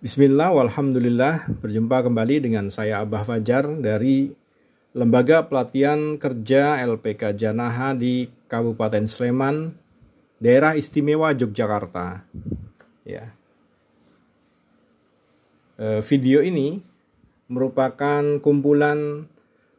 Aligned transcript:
Bismillah, 0.00 0.48
walhamdulillah, 0.56 1.60
berjumpa 1.60 2.00
kembali 2.00 2.48
dengan 2.48 2.72
saya 2.72 3.04
Abah 3.04 3.20
Fajar 3.20 3.68
dari 3.84 4.32
Lembaga 4.96 5.44
Pelatihan 5.44 6.16
Kerja 6.16 6.80
LPK 6.80 7.36
Janaha 7.36 7.92
di 7.92 8.24
Kabupaten 8.48 9.04
Sleman, 9.04 9.76
Daerah 10.40 10.72
Istimewa 10.72 11.36
Yogyakarta. 11.36 12.24
Ya. 13.04 13.36
E, 15.76 16.00
video 16.00 16.40
ini 16.40 16.80
merupakan 17.52 18.40
kumpulan 18.40 19.28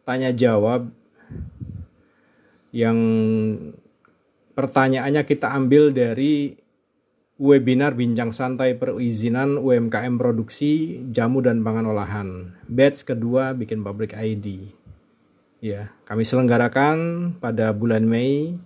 tanya 0.05 0.29
jawab 0.29 0.93
yang 2.69 3.01
pertanyaannya 4.53 5.25
kita 5.25 5.49
ambil 5.49 5.89
dari 5.89 6.61
webinar 7.41 7.97
bincang 7.97 8.29
santai 8.29 8.77
perizinan 8.77 9.57
UMKM 9.57 10.21
produksi 10.21 11.01
jamu 11.09 11.41
dan 11.41 11.65
pangan 11.65 11.89
olahan. 11.89 12.53
Batch 12.69 13.01
kedua 13.01 13.57
bikin 13.57 13.81
pabrik 13.81 14.13
ID. 14.13 14.69
Ya, 15.57 15.89
kami 16.05 16.21
selenggarakan 16.21 16.97
pada 17.41 17.73
bulan 17.73 18.05
Mei 18.05 18.61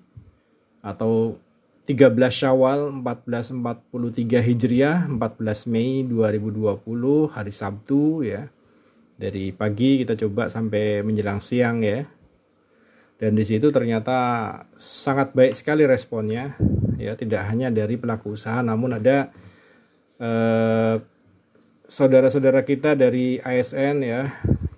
atau 0.83 1.39
13 1.87 2.11
Syawal 2.35 2.91
1443 2.99 4.43
Hijriah, 4.43 5.07
14 5.07 5.71
Mei 5.71 6.03
2020 6.03 7.31
hari 7.31 7.53
Sabtu 7.55 8.27
ya. 8.27 8.51
Dari 9.15 9.55
pagi 9.55 10.03
kita 10.03 10.19
coba 10.19 10.51
sampai 10.51 10.99
menjelang 10.99 11.39
siang 11.39 11.79
ya. 11.79 12.03
Dan 13.15 13.39
di 13.39 13.47
situ 13.47 13.71
ternyata 13.71 14.19
sangat 14.75 15.31
baik 15.31 15.55
sekali 15.55 15.87
responnya 15.87 16.59
ya 16.95 17.13
tidak 17.19 17.47
hanya 17.47 17.71
dari 17.71 17.99
pelaku 17.99 18.35
usaha 18.35 18.59
namun 18.63 18.97
ada 18.97 19.31
eh, 20.19 20.95
saudara-saudara 21.85 22.65
kita 22.65 22.97
dari 22.97 23.37
ASN 23.41 23.95
ya 24.01 24.21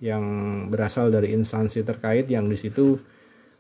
yang 0.04 0.24
berasal 0.70 1.10
dari 1.10 1.34
instansi 1.34 1.82
terkait 1.82 2.30
yang 2.30 2.46
di 2.46 2.58
situ 2.60 3.02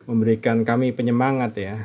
memberikan 0.07 0.63
kami 0.63 0.93
penyemangat 0.93 1.51
ya. 1.57 1.75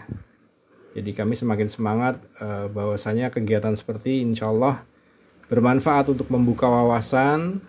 Jadi 0.93 1.11
kami 1.17 1.33
semakin 1.33 1.69
semangat 1.73 2.21
uh, 2.39 2.69
bahwasanya 2.69 3.33
kegiatan 3.33 3.73
seperti 3.73 4.21
insya 4.21 4.53
Allah 4.53 4.85
bermanfaat 5.49 6.13
untuk 6.13 6.29
membuka 6.29 6.69
wawasan, 6.69 7.65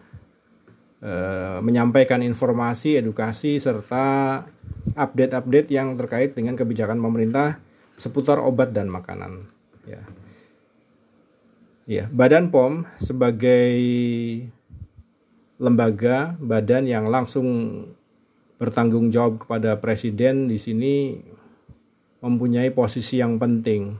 uh, 0.99 1.63
menyampaikan 1.63 2.19
informasi, 2.19 2.99
edukasi 2.99 3.63
serta 3.63 4.43
update-update 4.99 5.71
yang 5.71 5.95
terkait 5.95 6.35
dengan 6.35 6.59
kebijakan 6.59 6.99
pemerintah 6.99 7.63
seputar 7.97 8.41
obat 8.41 8.73
dan 8.73 8.89
makanan. 8.89 9.49
Ya. 9.85 10.01
Ya, 11.83 12.07
Badan 12.07 12.47
POM 12.47 12.87
sebagai 13.03 13.75
lembaga 15.59 16.39
badan 16.39 16.87
yang 16.87 17.11
langsung 17.11 17.47
bertanggung 18.55 19.11
jawab 19.11 19.43
kepada 19.43 19.75
presiden 19.83 20.47
di 20.47 20.55
sini 20.55 21.19
mempunyai 22.23 22.71
posisi 22.71 23.19
yang 23.19 23.35
penting 23.35 23.99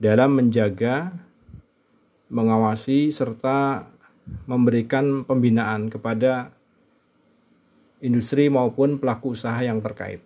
dalam 0.00 0.34
menjaga, 0.34 1.12
mengawasi 2.32 3.12
serta 3.12 3.86
memberikan 4.48 5.22
pembinaan 5.28 5.92
kepada 5.92 6.56
industri 8.02 8.50
maupun 8.50 8.98
pelaku 8.98 9.36
usaha 9.36 9.60
yang 9.62 9.78
terkait. 9.84 10.24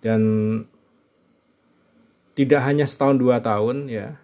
Dan 0.00 0.22
tidak 2.36 2.60
hanya 2.68 2.84
setahun 2.84 3.16
dua 3.16 3.40
tahun 3.40 3.88
ya. 3.88 4.20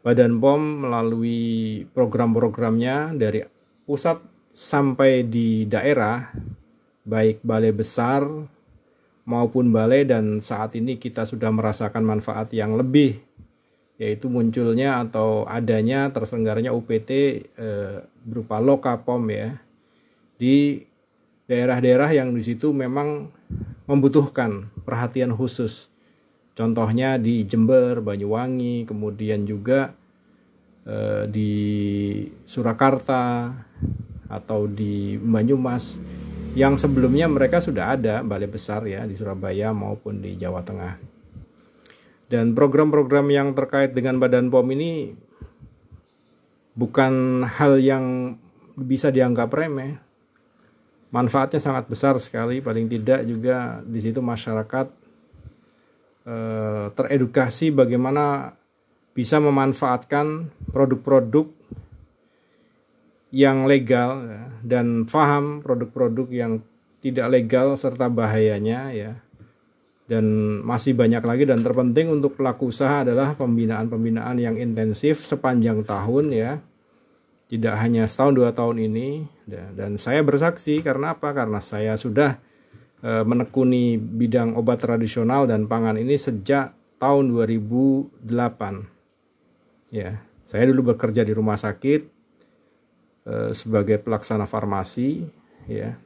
Badan 0.00 0.40
POM 0.40 0.88
melalui 0.88 1.84
program-programnya 1.92 3.12
dari 3.12 3.44
pusat 3.84 4.16
sampai 4.56 5.28
di 5.28 5.68
daerah 5.68 6.32
baik 7.04 7.44
balai 7.44 7.76
besar 7.76 8.24
maupun 9.28 9.68
balai 9.68 10.08
dan 10.08 10.40
saat 10.40 10.72
ini 10.78 10.96
kita 10.96 11.28
sudah 11.28 11.52
merasakan 11.52 12.00
manfaat 12.00 12.48
yang 12.56 12.78
lebih 12.80 13.20
yaitu 14.00 14.28
munculnya 14.28 15.00
atau 15.04 15.44
adanya 15.48 16.08
terselenggaranya 16.12 16.72
UPT 16.72 17.10
eh, 17.44 17.96
berupa 18.24 18.56
loka 18.56 18.96
POM 19.04 19.24
ya. 19.28 19.60
Di 20.36 20.84
daerah-daerah 21.44 22.12
yang 22.12 22.32
di 22.32 22.40
situ 22.40 22.72
memang 22.72 23.32
membutuhkan 23.84 24.72
perhatian 24.84 25.32
khusus 25.32 25.92
Contohnya 26.56 27.20
di 27.20 27.44
Jember, 27.44 28.00
Banyuwangi, 28.00 28.88
kemudian 28.88 29.44
juga 29.44 29.92
eh, 30.88 31.28
di 31.28 31.52
Surakarta 32.48 33.52
atau 34.32 34.64
di 34.64 35.20
Banyumas 35.20 36.00
yang 36.56 36.80
sebelumnya 36.80 37.28
mereka 37.28 37.60
sudah 37.60 37.92
ada 37.92 38.24
balai 38.24 38.48
besar 38.48 38.88
ya 38.88 39.04
di 39.04 39.12
Surabaya 39.12 39.76
maupun 39.76 40.24
di 40.24 40.40
Jawa 40.40 40.64
Tengah. 40.64 40.96
Dan 42.32 42.56
program-program 42.56 43.28
yang 43.28 43.52
terkait 43.52 43.92
dengan 43.92 44.16
Badan 44.16 44.48
POM 44.48 44.66
ini 44.72 45.12
bukan 46.72 47.44
hal 47.44 47.78
yang 47.84 48.34
bisa 48.74 49.12
dianggap 49.12 49.52
remeh. 49.52 50.00
Manfaatnya 51.12 51.60
sangat 51.60 51.86
besar 51.86 52.16
sekali, 52.18 52.64
paling 52.64 52.88
tidak 52.88 53.28
juga 53.28 53.84
di 53.84 54.00
situ 54.00 54.18
masyarakat 54.24 55.05
Eh, 56.26 56.86
teredukasi 56.90 57.70
bagaimana 57.70 58.58
bisa 59.14 59.38
memanfaatkan 59.38 60.50
produk-produk 60.74 61.46
yang 63.30 63.70
legal 63.70 64.26
ya, 64.26 64.42
dan 64.66 65.06
paham 65.06 65.62
produk-produk 65.62 66.26
yang 66.34 66.52
tidak 66.98 67.30
legal 67.30 67.78
serta 67.78 68.10
bahayanya 68.10 68.90
ya. 68.90 69.22
Dan 70.10 70.26
masih 70.66 70.98
banyak 70.98 71.22
lagi 71.22 71.46
dan 71.46 71.62
terpenting 71.62 72.10
untuk 72.10 72.34
pelaku 72.34 72.74
usaha 72.74 73.06
adalah 73.06 73.38
pembinaan-pembinaan 73.38 74.42
yang 74.42 74.58
intensif 74.58 75.22
sepanjang 75.22 75.86
tahun 75.86 76.34
ya. 76.34 76.58
Tidak 77.46 77.74
hanya 77.78 78.10
setahun 78.10 78.34
dua 78.34 78.50
tahun 78.50 78.82
ini 78.82 79.30
dan 79.78 79.94
saya 79.94 80.26
bersaksi 80.26 80.82
karena 80.82 81.14
apa? 81.14 81.30
Karena 81.30 81.62
saya 81.62 81.94
sudah 81.94 82.42
menekuni 83.06 83.94
bidang 83.94 84.58
obat 84.58 84.82
tradisional 84.82 85.46
dan 85.46 85.70
pangan 85.70 85.94
ini 85.94 86.18
sejak 86.18 86.74
tahun 86.98 87.30
2008. 87.30 88.18
Ya, 89.94 90.26
saya 90.46 90.70
dulu 90.70 90.94
bekerja 90.94 91.22
di 91.26 91.32
rumah 91.34 91.58
sakit 91.58 92.00
eh, 93.26 93.50
sebagai 93.50 93.98
pelaksana 94.02 94.46
farmasi 94.46 95.26
ya 95.66 95.98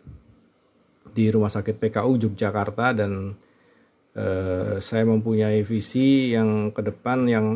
di 1.10 1.26
Rumah 1.26 1.50
Sakit 1.50 1.74
PKU 1.76 2.22
Yogyakarta 2.22 2.94
dan 2.94 3.34
eh, 4.14 4.78
saya 4.80 5.04
mempunyai 5.04 5.60
visi 5.66 6.32
yang 6.32 6.70
ke 6.72 6.80
depan 6.86 7.26
yang 7.26 7.46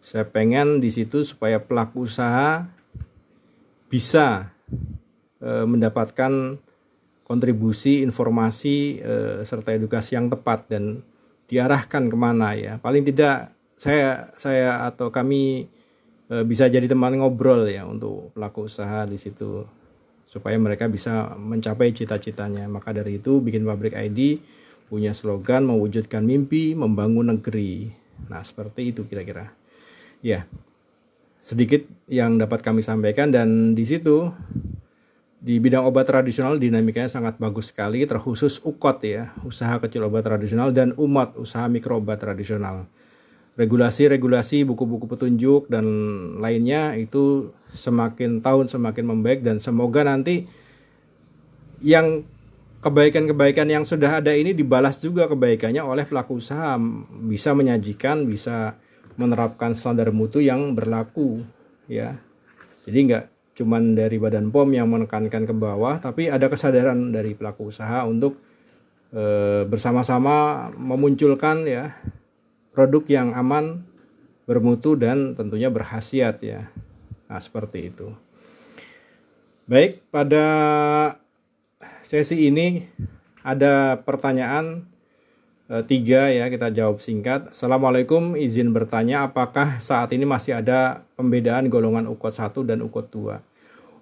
saya 0.00 0.22
pengen 0.22 0.78
di 0.78 0.94
situ 0.94 1.26
supaya 1.26 1.58
pelaku 1.58 2.06
usaha 2.06 2.62
bisa 3.90 4.54
mendapatkan 5.42 6.58
kontribusi 7.26 8.06
informasi 8.06 9.02
uh, 9.02 9.42
serta 9.42 9.74
edukasi 9.74 10.14
yang 10.14 10.30
tepat 10.30 10.70
dan 10.70 11.02
diarahkan 11.50 12.06
ke 12.06 12.16
mana 12.16 12.54
ya. 12.54 12.78
Paling 12.78 13.02
tidak 13.02 13.50
saya 13.74 14.30
saya 14.38 14.86
atau 14.86 15.10
kami 15.10 15.66
uh, 16.30 16.46
bisa 16.46 16.70
jadi 16.70 16.86
teman 16.86 17.18
ngobrol 17.18 17.66
ya 17.66 17.82
untuk 17.82 18.30
pelaku 18.30 18.70
usaha 18.70 19.02
di 19.10 19.18
situ. 19.18 19.66
Supaya 20.30 20.54
mereka 20.58 20.86
bisa 20.86 21.34
mencapai 21.34 21.90
cita-citanya. 21.90 22.70
Maka 22.70 22.94
dari 22.94 23.18
itu 23.18 23.42
bikin 23.42 23.66
pabrik 23.66 23.98
ID 23.98 24.38
punya 24.86 25.10
slogan 25.10 25.66
mewujudkan 25.66 26.22
mimpi 26.22 26.78
membangun 26.78 27.34
negeri. 27.34 27.90
Nah 28.30 28.46
seperti 28.46 28.94
itu 28.94 29.02
kira-kira. 29.02 29.50
Ya 30.22 30.46
sedikit 31.46 31.86
yang 32.10 32.42
dapat 32.42 32.58
kami 32.58 32.82
sampaikan 32.82 33.30
dan 33.30 33.78
di 33.78 33.86
situ 33.86 34.34
di 35.36 35.60
bidang 35.60 35.84
obat 35.84 36.08
tradisional 36.08 36.56
dinamikanya 36.56 37.12
sangat 37.12 37.36
bagus 37.36 37.68
sekali 37.68 38.08
terkhusus 38.08 38.56
UKOT 38.64 38.98
ya 39.04 39.36
usaha 39.44 39.76
kecil 39.76 40.08
obat 40.08 40.24
tradisional 40.24 40.72
dan 40.72 40.96
UMOT 40.96 41.36
usaha 41.36 41.68
mikro 41.68 42.00
obat 42.00 42.20
tradisional. 42.20 42.88
Regulasi-regulasi 43.56 44.68
buku-buku 44.68 45.08
petunjuk 45.08 45.72
dan 45.72 45.84
lainnya 46.44 46.92
itu 46.96 47.52
semakin 47.72 48.44
tahun 48.44 48.68
semakin 48.68 49.04
membaik 49.08 49.40
dan 49.40 49.60
semoga 49.64 50.04
nanti 50.04 50.44
yang 51.80 52.28
kebaikan-kebaikan 52.84 53.68
yang 53.68 53.88
sudah 53.88 54.20
ada 54.20 54.36
ini 54.36 54.52
dibalas 54.52 55.00
juga 55.00 55.24
kebaikannya 55.24 55.80
oleh 55.80 56.04
pelaku 56.04 56.36
usaha. 56.36 56.76
Bisa 57.24 57.56
menyajikan 57.56 58.28
bisa 58.28 58.76
menerapkan 59.16 59.72
standar 59.72 60.12
mutu 60.12 60.44
yang 60.44 60.76
berlaku 60.76 61.40
ya. 61.88 62.20
Jadi 62.84 62.98
nggak 63.08 63.35
cuman 63.56 63.96
dari 63.96 64.20
Badan 64.20 64.52
POM 64.52 64.68
yang 64.76 64.92
menekankan 64.92 65.48
ke 65.48 65.54
bawah, 65.56 65.96
tapi 65.96 66.28
ada 66.28 66.52
kesadaran 66.52 67.08
dari 67.08 67.32
pelaku 67.32 67.72
usaha 67.72 68.04
untuk 68.04 68.36
e, 69.08 69.24
bersama-sama 69.64 70.68
memunculkan 70.76 71.64
ya 71.64 71.96
produk 72.76 73.02
yang 73.08 73.28
aman 73.32 73.80
bermutu 74.44 74.92
dan 74.94 75.32
tentunya 75.32 75.72
berhasiat 75.72 76.44
ya. 76.44 76.68
Nah, 77.26 77.40
seperti 77.40 77.90
itu. 77.90 78.12
Baik, 79.66 80.04
pada 80.12 80.46
sesi 82.04 82.46
ini 82.46 82.86
ada 83.42 83.98
pertanyaan 84.04 84.86
tiga 85.86 86.30
ya 86.30 86.46
kita 86.46 86.70
jawab 86.70 87.02
singkat. 87.02 87.50
Assalamualaikum, 87.50 88.38
izin 88.38 88.70
bertanya 88.70 89.26
apakah 89.26 89.82
saat 89.82 90.14
ini 90.14 90.22
masih 90.22 90.54
ada 90.54 91.02
pembedaan 91.18 91.66
golongan 91.66 92.06
ukot 92.06 92.30
1 92.30 92.62
dan 92.62 92.78
ukot 92.86 93.10
2? 93.10 93.42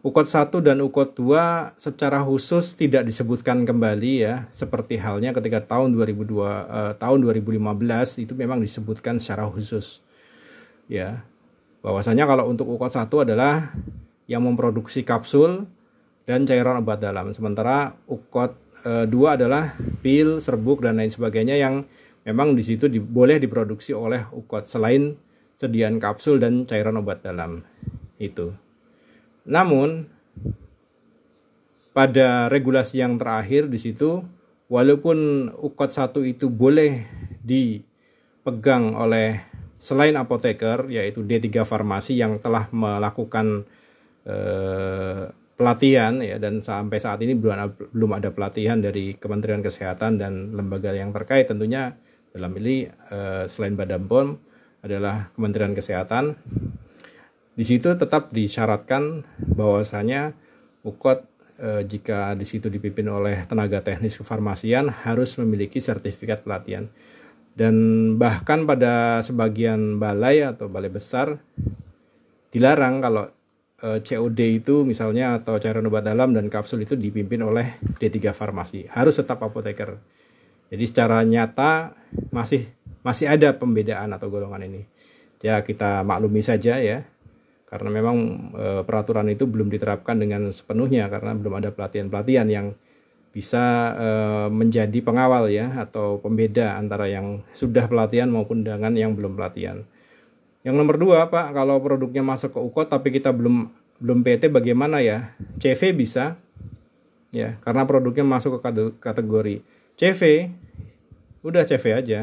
Ukot 0.05 0.29
1 0.29 0.61
dan 0.61 0.85
ukot 0.85 1.17
2 1.17 1.73
secara 1.81 2.21
khusus 2.21 2.77
tidak 2.77 3.09
disebutkan 3.09 3.65
kembali 3.65 4.29
ya, 4.29 4.45
seperti 4.53 5.01
halnya 5.01 5.33
ketika 5.33 5.65
tahun 5.65 5.97
2002 5.97 6.45
eh, 6.69 6.93
tahun 7.01 7.19
2015 7.25 8.29
itu 8.29 8.37
memang 8.37 8.61
disebutkan 8.61 9.17
secara 9.17 9.49
khusus. 9.49 10.05
Ya. 10.85 11.25
Bahwasanya 11.81 12.29
kalau 12.29 12.53
untuk 12.53 12.69
ukot 12.69 12.93
1 12.93 13.09
adalah 13.25 13.73
yang 14.29 14.45
memproduksi 14.45 15.01
kapsul 15.01 15.65
dan 16.25 16.49
cairan 16.49 16.81
obat 16.81 17.01
dalam. 17.01 17.33
Sementara 17.37 17.93
ukot 18.09 18.57
e, 18.85 19.05
dua 19.09 19.37
adalah 19.37 19.77
pil, 20.01 20.41
serbuk 20.41 20.85
dan 20.85 20.97
lain 21.01 21.13
sebagainya 21.13 21.57
yang 21.61 21.85
memang 22.25 22.57
di 22.57 22.65
situ 22.65 22.89
di, 22.89 22.99
boleh 23.01 23.37
diproduksi 23.37 23.93
oleh 23.93 24.25
ukot 24.33 24.69
selain 24.69 25.17
sediaan 25.61 26.01
kapsul 26.01 26.41
dan 26.41 26.65
cairan 26.65 26.99
obat 26.99 27.21
dalam 27.23 27.63
itu. 28.17 28.57
Namun 29.45 30.09
pada 31.95 32.51
regulasi 32.51 33.05
yang 33.05 33.21
terakhir 33.21 33.71
di 33.71 33.79
situ 33.79 34.25
walaupun 34.67 35.49
ukot 35.61 35.95
satu 35.95 36.27
itu 36.27 36.51
boleh 36.51 37.07
dipegang 37.45 38.97
oleh 38.99 39.47
selain 39.79 40.17
apoteker 40.17 40.89
yaitu 40.89 41.21
D3 41.23 41.63
farmasi 41.69 42.17
yang 42.19 42.41
telah 42.41 42.67
melakukan 42.73 43.69
eh, 44.25 45.29
pelatihan 45.55 46.19
ya 46.19 46.37
dan 46.43 46.61
sampai 46.61 46.99
saat 46.99 47.23
ini 47.23 47.39
belum 47.39 47.53
ada, 47.55 47.67
belum 47.71 48.11
ada 48.19 48.29
pelatihan 48.35 48.83
dari 48.83 49.15
Kementerian 49.15 49.63
Kesehatan 49.63 50.19
dan 50.19 50.51
lembaga 50.51 50.91
yang 50.91 51.15
terkait 51.15 51.47
tentunya 51.47 51.95
dalam 52.35 52.51
ini 52.59 52.91
eh, 52.91 53.45
selain 53.47 53.79
Badan 53.79 54.11
POM 54.11 54.35
adalah 54.83 55.31
Kementerian 55.39 55.73
Kesehatan. 55.73 56.35
Di 57.55 57.63
situ 57.63 57.87
tetap 57.95 58.35
disyaratkan 58.35 59.23
bahwasanya 59.55 60.35
UKOT 60.83 61.23
eh, 61.63 61.83
jika 61.87 62.35
di 62.35 62.43
situ 62.43 62.67
dipimpin 62.67 63.07
oleh 63.07 63.47
tenaga 63.47 63.79
teknis 63.79 64.19
kefarmasian 64.19 64.91
harus 64.91 65.39
memiliki 65.39 65.79
sertifikat 65.79 66.43
pelatihan. 66.43 66.91
Dan 67.55 67.75
bahkan 68.19 68.67
pada 68.67 69.23
sebagian 69.23 70.03
balai 70.03 70.43
atau 70.43 70.67
balai 70.67 70.91
besar 70.91 71.39
dilarang 72.51 72.99
kalau 72.99 73.31
Eh, 73.85 74.01
COD 74.01 74.65
itu 74.65 74.81
misalnya 74.89 75.37
atau 75.37 75.61
cairan 75.61 75.85
obat 75.93 76.09
dalam 76.09 76.33
dan 76.33 76.49
kapsul 76.49 76.89
itu 76.89 76.97
dipimpin 76.97 77.45
oleh 77.45 77.77
D3 78.01 78.33
farmasi. 78.33 78.89
Harus 78.89 79.21
tetap 79.21 79.45
apoteker. 79.45 80.01
Jadi 80.73 80.85
secara 80.89 81.21
nyata 81.21 81.93
masih 82.33 82.65
masih 83.05 83.29
ada 83.29 83.53
pembedaan 83.53 84.09
atau 84.17 84.33
golongan 84.33 84.65
ini. 84.65 84.89
Ya 85.45 85.61
kita 85.61 86.01
maklumi 86.01 86.41
saja 86.41 86.81
ya. 86.81 87.05
Karena 87.69 87.93
memang 87.93 88.17
e, 88.57 88.67
peraturan 88.89 89.29
itu 89.29 89.45
belum 89.45 89.69
diterapkan 89.69 90.17
dengan 90.17 90.49
sepenuhnya 90.49 91.13
karena 91.13 91.37
belum 91.37 91.61
ada 91.61 91.69
pelatihan-pelatihan 91.69 92.49
yang 92.49 92.73
bisa 93.37 93.93
e, 94.01 94.09
menjadi 94.49 94.97
pengawal 95.05 95.53
ya 95.53 95.69
atau 95.77 96.17
pembeda 96.25 96.81
antara 96.81 97.05
yang 97.11 97.45
sudah 97.53 97.85
pelatihan 97.85 98.33
maupun 98.33 98.65
dengan 98.65 98.97
yang 98.97 99.13
belum 99.13 99.37
pelatihan. 99.37 99.85
Yang 100.65 100.75
nomor 100.81 100.97
dua 100.97 101.29
Pak, 101.29 101.53
kalau 101.53 101.77
produknya 101.85 102.25
masuk 102.25 102.57
ke 102.57 102.61
UKOT 102.61 102.89
tapi 102.89 103.13
kita 103.13 103.37
belum 103.37 103.69
belum 104.01 104.25
PT 104.25 104.49
bagaimana 104.49 105.05
ya? 105.05 105.37
CV 105.61 105.93
bisa, 105.93 106.41
ya 107.31 107.61
karena 107.61 107.85
produknya 107.85 108.25
masuk 108.25 108.59
ke 108.59 108.97
kategori 108.97 109.61
CV, 110.01 110.51
udah 111.45 111.69
CV 111.69 111.85
aja. 111.93 112.21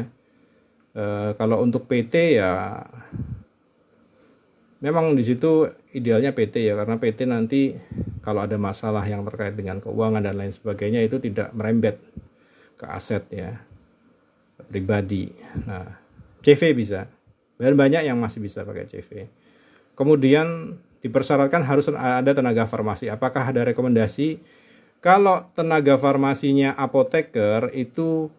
E, 0.90 1.04
kalau 1.38 1.62
untuk 1.62 1.86
PT 1.86 2.42
ya 2.42 2.82
memang 4.82 5.14
di 5.14 5.22
situ 5.22 5.70
idealnya 5.94 6.34
PT 6.34 6.66
ya 6.66 6.74
karena 6.74 6.98
PT 6.98 7.30
nanti 7.30 7.78
kalau 8.26 8.42
ada 8.42 8.58
masalah 8.58 9.06
yang 9.06 9.22
terkait 9.22 9.54
dengan 9.54 9.78
keuangan 9.78 10.18
dan 10.18 10.34
lain 10.34 10.50
sebagainya 10.50 10.98
itu 11.06 11.22
tidak 11.22 11.54
merembet 11.54 12.02
ke 12.74 12.84
aset 12.90 13.22
ya 13.30 13.62
pribadi. 14.66 15.30
Nah, 15.62 16.02
CV 16.42 16.74
bisa 16.74 17.06
dan 17.62 17.78
banyak 17.78 18.02
yang 18.02 18.18
masih 18.18 18.42
bisa 18.42 18.66
pakai 18.66 18.90
CV. 18.90 19.30
Kemudian 19.94 20.74
dipersyaratkan 20.98 21.62
harus 21.62 21.86
ada 21.94 22.34
tenaga 22.34 22.66
farmasi. 22.66 23.06
Apakah 23.06 23.54
ada 23.54 23.62
rekomendasi? 23.62 24.42
Kalau 24.98 25.46
tenaga 25.54 25.94
farmasinya 25.98 26.74
apoteker 26.74 27.70
itu 27.74 28.30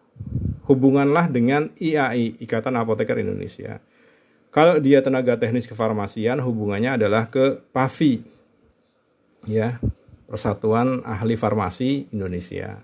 hubunganlah 0.68 1.28
dengan 1.28 1.72
IAI, 1.76 2.40
Ikatan 2.40 2.76
Apoteker 2.80 3.20
Indonesia. 3.20 3.84
Kalau 4.54 4.80
dia 4.80 5.04
tenaga 5.04 5.36
teknis 5.36 5.68
kefarmasian, 5.68 6.40
hubungannya 6.40 6.96
adalah 6.96 7.28
ke 7.28 7.60
PAVI, 7.74 8.22
ya, 9.50 9.82
Persatuan 10.30 11.04
Ahli 11.04 11.36
Farmasi 11.36 12.08
Indonesia. 12.16 12.80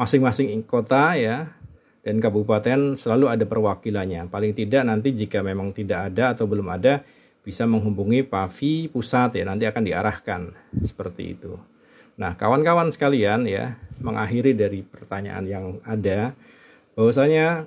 Masing-masing 0.00 0.48
kota 0.64 1.12
ya 1.20 1.59
dan 2.00 2.16
kabupaten 2.16 2.96
selalu 2.96 3.28
ada 3.28 3.44
perwakilannya. 3.44 4.32
Paling 4.32 4.56
tidak 4.56 4.88
nanti 4.88 5.12
jika 5.12 5.44
memang 5.44 5.72
tidak 5.76 6.12
ada 6.12 6.32
atau 6.32 6.48
belum 6.48 6.68
ada 6.72 7.04
bisa 7.40 7.64
menghubungi 7.64 8.24
PAVI 8.24 8.92
pusat 8.92 9.36
ya 9.36 9.44
nanti 9.48 9.64
akan 9.64 9.82
diarahkan 9.84 10.40
seperti 10.84 11.36
itu. 11.36 11.56
Nah, 12.20 12.36
kawan-kawan 12.36 12.92
sekalian 12.92 13.48
ya, 13.48 13.80
mengakhiri 13.96 14.52
dari 14.52 14.84
pertanyaan 14.84 15.44
yang 15.48 15.66
ada 15.88 16.36
bahwasanya 16.92 17.64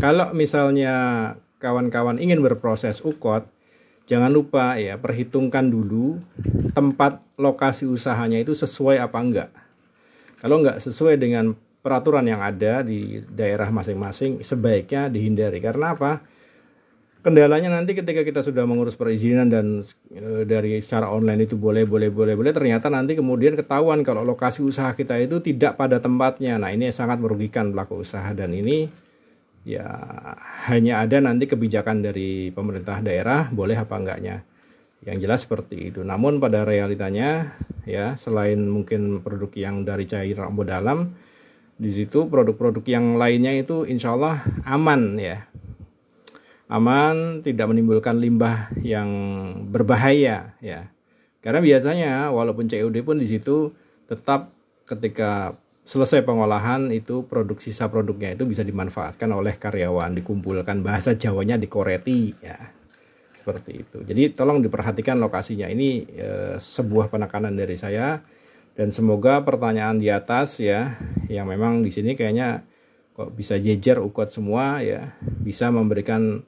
kalau 0.00 0.32
misalnya 0.32 0.94
kawan-kawan 1.60 2.16
ingin 2.16 2.40
berproses 2.40 3.04
UKOT, 3.04 3.44
jangan 4.08 4.32
lupa 4.32 4.80
ya 4.80 4.96
perhitungkan 4.96 5.68
dulu 5.68 6.20
tempat 6.72 7.20
lokasi 7.36 7.84
usahanya 7.84 8.40
itu 8.40 8.56
sesuai 8.56 9.00
apa 9.00 9.18
enggak. 9.20 9.50
Kalau 10.40 10.60
enggak 10.60 10.80
sesuai 10.80 11.20
dengan 11.20 11.56
peraturan 11.84 12.24
yang 12.24 12.40
ada 12.40 12.80
di 12.80 13.20
daerah 13.28 13.68
masing-masing 13.68 14.40
sebaiknya 14.40 15.12
dihindari. 15.12 15.60
Karena 15.60 15.92
apa? 15.92 16.24
Kendalanya 17.20 17.72
nanti 17.72 17.96
ketika 17.96 18.20
kita 18.24 18.40
sudah 18.44 18.64
mengurus 18.68 18.96
perizinan 18.96 19.48
dan 19.48 19.84
e, 20.12 20.44
dari 20.44 20.80
secara 20.80 21.08
online 21.08 21.48
itu 21.48 21.56
boleh 21.56 21.88
boleh 21.88 22.12
boleh 22.12 22.36
boleh 22.36 22.52
ternyata 22.52 22.92
nanti 22.92 23.16
kemudian 23.16 23.56
ketahuan 23.56 24.04
kalau 24.04 24.20
lokasi 24.24 24.60
usaha 24.60 24.92
kita 24.92 25.20
itu 25.20 25.40
tidak 25.44 25.76
pada 25.76 26.00
tempatnya. 26.00 26.56
Nah, 26.56 26.72
ini 26.72 26.88
sangat 26.92 27.20
merugikan 27.20 27.72
pelaku 27.72 28.04
usaha 28.04 28.28
dan 28.32 28.52
ini 28.52 28.88
ya 29.64 29.88
hanya 30.68 31.00
ada 31.00 31.20
nanti 31.20 31.48
kebijakan 31.48 32.04
dari 32.04 32.52
pemerintah 32.52 33.00
daerah 33.00 33.48
boleh 33.52 33.76
apa 33.76 33.96
enggaknya. 33.96 34.44
Yang 35.04 35.16
jelas 35.24 35.40
seperti 35.44 35.92
itu. 35.92 36.00
Namun 36.04 36.40
pada 36.40 36.64
realitanya 36.64 37.56
ya 37.88 38.16
selain 38.20 38.68
mungkin 38.68 39.20
produk 39.24 39.52
yang 39.52 39.84
dari 39.84 40.04
cairan 40.08 40.52
dalam 40.64 41.12
di 41.74 41.90
situ 41.90 42.30
produk-produk 42.30 42.86
yang 42.86 43.18
lainnya 43.18 43.50
itu 43.54 43.82
insya 43.82 44.14
Allah 44.14 44.46
aman 44.62 45.18
ya. 45.18 45.50
Aman 46.70 47.44
tidak 47.44 47.70
menimbulkan 47.70 48.16
limbah 48.16 48.72
yang 48.80 49.10
berbahaya 49.68 50.56
ya. 50.62 50.90
Karena 51.44 51.60
biasanya 51.60 52.12
walaupun 52.32 52.70
COD 52.70 53.04
pun 53.04 53.20
di 53.20 53.28
situ 53.28 53.76
tetap 54.08 54.54
ketika 54.88 55.60
selesai 55.84 56.24
pengolahan 56.24 56.88
itu 56.88 57.28
produk 57.28 57.60
sisa 57.60 57.92
produknya 57.92 58.32
itu 58.32 58.48
bisa 58.48 58.64
dimanfaatkan 58.64 59.28
oleh 59.28 59.52
karyawan 59.60 60.16
dikumpulkan. 60.16 60.80
Bahasa 60.80 61.12
Jawanya 61.18 61.60
dikoreti 61.60 62.32
ya. 62.40 62.56
Seperti 63.36 63.84
itu. 63.84 64.00
Jadi 64.00 64.32
tolong 64.32 64.64
diperhatikan 64.64 65.20
lokasinya. 65.20 65.68
Ini 65.68 65.88
eh, 66.16 66.56
sebuah 66.56 67.12
penekanan 67.12 67.52
dari 67.52 67.76
saya. 67.76 68.24
Dan 68.74 68.90
semoga 68.90 69.44
pertanyaan 69.46 70.02
di 70.02 70.10
atas 70.10 70.58
ya 70.58 70.98
yang 71.28 71.48
memang 71.48 71.84
di 71.84 71.90
sini 71.94 72.16
kayaknya 72.16 72.64
kok 73.14 73.30
bisa 73.38 73.54
jejer 73.54 74.02
ukot 74.02 74.34
semua 74.34 74.82
ya 74.82 75.14
bisa 75.22 75.70
memberikan 75.70 76.42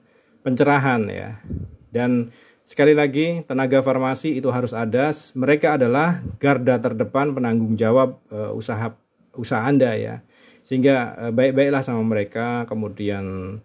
pencerahan 0.47 1.07
ya. 1.11 1.43
Dan 1.91 2.31
sekali 2.67 2.95
lagi 2.95 3.43
tenaga 3.43 3.83
farmasi 3.83 4.39
itu 4.39 4.47
harus 4.47 4.71
ada. 4.71 5.11
Mereka 5.35 5.75
adalah 5.75 6.23
garda 6.39 6.79
terdepan 6.79 7.35
penanggung 7.35 7.75
jawab 7.75 8.19
uh, 8.31 8.55
usaha 8.55 8.95
usaha 9.35 9.63
anda 9.63 9.91
ya. 9.95 10.23
Sehingga 10.63 11.15
uh, 11.19 11.31
baik-baiklah 11.35 11.83
sama 11.83 12.03
mereka 12.03 12.67
kemudian 12.67 13.57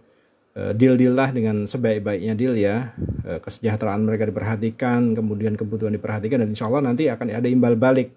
uh, 0.59 0.73
deal-deal 0.75 1.15
lah 1.15 1.31
dengan 1.31 1.71
sebaik-baiknya 1.71 2.35
deal 2.35 2.59
ya. 2.59 2.95
Kesejahteraan 3.23 4.03
mereka 4.03 4.27
diperhatikan 4.27 5.15
kemudian 5.15 5.55
kebutuhan 5.55 5.95
diperhatikan 5.95 6.43
dan 6.43 6.51
insya 6.51 6.67
Allah 6.67 6.91
nanti 6.91 7.07
akan 7.07 7.31
ada 7.31 7.47
imbal 7.47 7.79
balik 7.79 8.11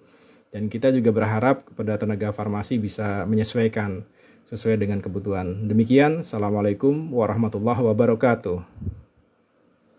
dan 0.56 0.72
kita 0.72 0.88
juga 0.96 1.12
berharap 1.12 1.68
kepada 1.68 2.00
tenaga 2.00 2.32
farmasi 2.32 2.80
bisa 2.80 3.28
menyesuaikan 3.28 4.08
sesuai 4.48 4.80
dengan 4.80 5.04
kebutuhan. 5.04 5.68
Demikian, 5.68 6.24
Assalamualaikum 6.24 7.12
warahmatullahi 7.12 7.84
wabarakatuh. 7.84 8.64